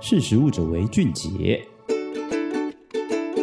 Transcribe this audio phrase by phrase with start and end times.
[0.00, 1.60] 识时务者为俊杰。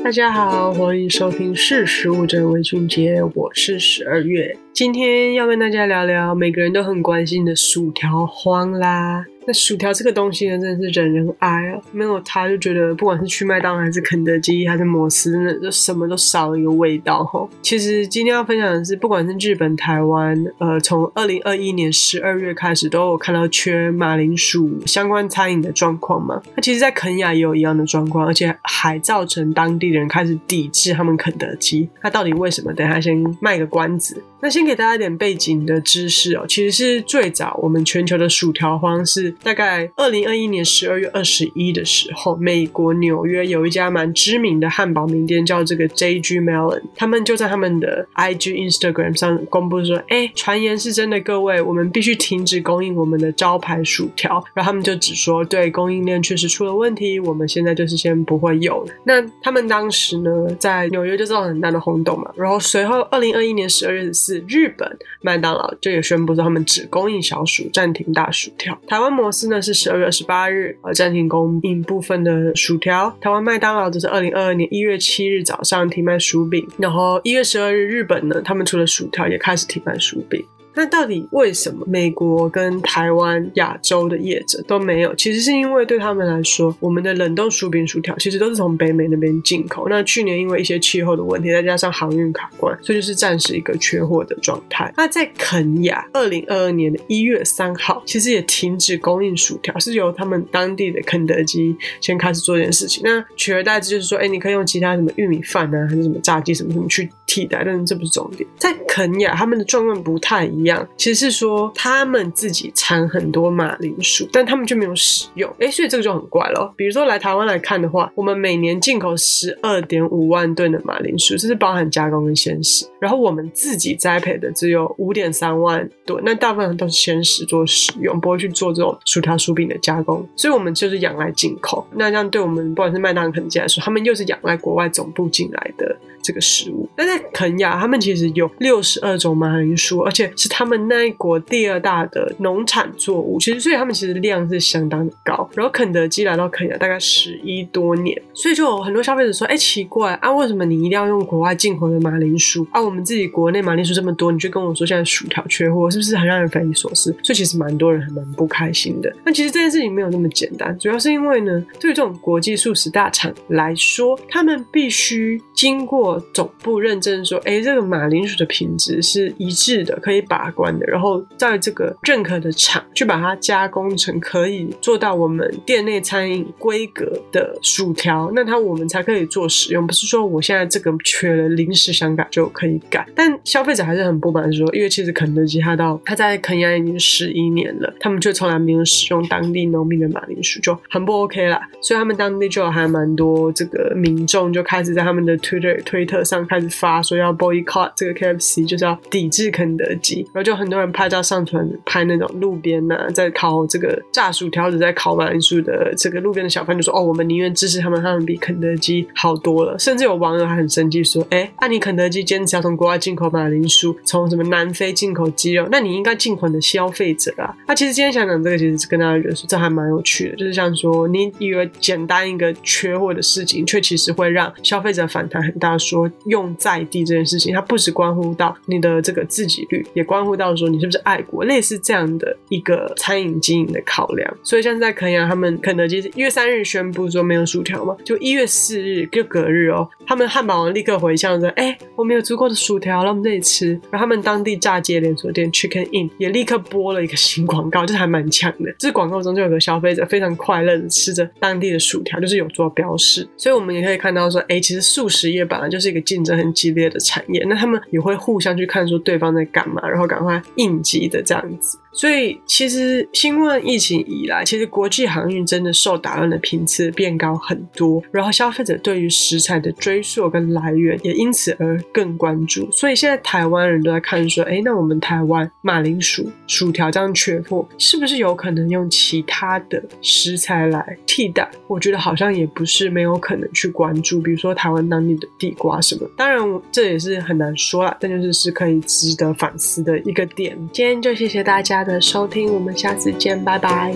[0.01, 9.25] 大家好，欢迎收听《识时务者为俊杰》，我是十二月，今天要跟大家聊聊每个人都很关心的薯条荒啦。
[9.47, 11.81] 那薯条这个东西呢，真的是人人爱啊！
[11.91, 17.47] 没有它，就觉得不管是去麦当劳还是肯德基还是摩斯，真的就什么都少了一个味道哈。
[17.61, 26.41] 其实今天要分享的是，不管是日本、台湾，呃，从二零二一年十二月开始，都有看到缺马铃薯相关餐饮的状况嘛。
[26.55, 31.87] 那其实，在肯亚也有一样的状况，而且还造成当地人开始抵制他们肯德基。
[32.01, 32.73] 那到底为什么？
[32.73, 34.23] 等下先卖个关子。
[34.41, 54.43] 那先给大家一点背景的知识哦，其实是最早我们全球的薯条荒是大概二零二一年十二月二十一的时候，美国纽约有一家蛮知名的汉堡名店叫这个 JG Melon，他们就在他们的 IG Instagram 上公布说，哎，传言是真的，各位，我们必须停止供应我们的招牌薯条。
[54.53, 58.93] 然后他们就只说，对，供应链确实出了问题，我们现在就是先不会有了。
[59.03, 62.31] 那他们当时呢，在纽约就造成很大的轰动嘛。
[62.35, 64.35] 然后随后二零二一年十二月十四。
[64.47, 68.77] 日本麦当劳就也宣布说，他们只供应小薯，暂停大薯条。
[68.87, 73.09] 台湾公司呢是十二月二十八日呃暂停供应部分的薯条。
[73.19, 76.63] 台湾麦当劳则是二零二二年一月七日早上停卖薯饼。
[76.77, 80.45] 然后一月十二日，日本呢，他们除了薯条也开始停卖薯饼。
[80.75, 85.15] 那到底为什么美国跟台湾、亚洲的业者都没有？
[85.15, 89.87] 其实是因为对他们来说，我们的冷冻薯饼、薯条其实都是从北美那边进口。
[89.89, 94.93] 那去年因为一些气候的问题，再加上航运卡关，所以就是暂时一个缺货的状态。
[94.97, 103.01] 那在肯亚，二零二二年的一月三号，其实也停止供应薯条，是由他们当地的肯德基先开始做这件事情。
[103.03, 108.47] 那取而代之就是说，哎，你可以用其他什么玉米饭啊，还是什么炸鸡什么什么去替代，但是这不是重点。
[108.57, 110.87] 在肯亚，他们的状况不太一样。
[110.97, 116.73] 其实是说他们自己产很多马铃薯，但他们就没有使用，哎，所以这个就很怪了。
[116.75, 131.85] 比如说来台湾来看的话，我们每年进口十二点五万吨的马铃薯，这是包含加工跟鲜食，然后我们自己栽培的只有五点三万吨，那大部分都是鲜食做使用，不会去做这种薯条、薯饼的加工，所以我们就是仰赖进口。
[131.93, 135.95] 那这样对我们不管是麦当劳、肯德基来说，他们又是仰赖国外总部进来的。
[136.25, 143.37] 这个食物，那在肯亚，他们其实有六十二种马铃薯，而且是他们那一国第二大的农产作物。
[143.39, 145.47] 其实，所以他们其实量是相当的高。
[145.53, 152.81] 然后，肯德基来到肯亚大概十一多年，所以就有很多消费者说：“哎，奇怪啊，为什么你一定要用国外进口的马铃薯啊？
[152.81, 159.13] 我们自己国内马铃薯这么多，你却跟我说现在薯条缺货，是不是很让人匪夷所思？”所以，其实蛮多人还蛮不开心的。
[159.23, 166.14] 那其实这件事情没有那么简单，主要是因为呢，对于这种国际速食大厂来说，他们必须经过。
[166.33, 170.85] 总部认证说，哎，这个马铃薯的品质是一致的，可以把关的。
[170.85, 179.85] 然后在这个认可的厂去把它加工成可以做到我们店内餐饮规格的薯条，那它我们才可以做使用。
[179.85, 183.05] 不是说我现在这个缺了，临时想改就可以改。
[183.13, 191.59] 但消费者还是很不满，说因为其实肯德基它到它在肯亚已经十一年了，他们却从来没有使用当地农民的马铃薯，就很不 OK 啦。
[191.81, 196.04] 所以他们当地就还蛮多这个民众就开始在他们的 Twitter 推。
[196.05, 225.75] 特上开始发说要 boycott 这个 KFC，就是要抵制肯德基，然后就很多人拍照上传，拍那种路边呐、啊，在烤这个炸薯条子，在烤马铃薯的这个路边的小贩就说：“哦，我们宁愿支持他们，他们比肯德基好多了。”甚至有网友还很生气说：“哎，那、你肯德基坚持要从国外进口马铃薯，从什么南非进口鸡肉，那你应该进口的消费者啊。”那其实今天想讲这个，其实是跟大家说这还蛮有趣的，就是像说你以为简单一个缺货的事情，却其实会让消费者反弹很大。
[225.77, 234.37] 数说用在地这件事情，它不只关乎到你的这个自给率，也关乎到说你是不是爱国，类似这样的一个餐饮经营的考量。
[234.43, 248.73] 所以像在肯亚，他们肯德基一月三日宣布说没有薯条嘛，就一月四日就隔日哦，他们汉堡王立刻回呛说：“哎，我们有足够的薯条了，我们这里吃。”然后他们当地炸鸡连锁店 Chicken Inn 也立刻播了一个新广告，就是还蛮强的。
[248.77, 253.27] 这广告中就有个消费者非常快乐的吃着当地的薯条，就是有做标示。
[253.37, 261.77] 所以我们也可以看到说，哎，其实速食业本来就是这个竞争很激烈的产业，那他们也会互相去看说对方在干嘛，然后赶快应急的这样子。
[261.95, 272.69] 所以，其实新冠疫情以来，其实国际航运真的受打乱的频次变高很多，然后消费者对于食材的追溯跟来源也因此而更关注。
[272.69, 281.49] 所以现在台湾人都在看说，哎，那我们台湾马铃薯、薯条这样缺货，是不是有可能用其他的食材来替代？
[281.67, 286.05] 我觉得好像也不是没有可能去关注，比如说台湾当地的地瓜什么。
[286.17, 286.37] 当然，
[286.73, 290.57] 这也是很难说啦，但就是是可以值得反思的一个点。
[290.73, 293.95] 今天就谢谢大家的收听，我们下次见，拜拜。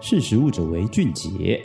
[0.00, 1.62] 识时务者为俊杰。